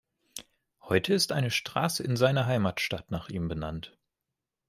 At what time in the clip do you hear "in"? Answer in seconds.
2.01-2.15